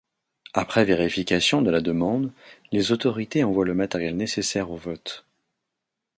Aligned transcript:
Après 0.55 0.83
vérification 0.83 1.61
de 1.61 1.69
la 1.69 1.79
demande, 1.79 2.33
les 2.71 2.91
autorités 2.91 3.43
envoient 3.43 3.65
le 3.65 3.75
matériel 3.75 4.17
nécessaire 4.17 4.71
au 4.71 4.75
vote. 4.75 5.27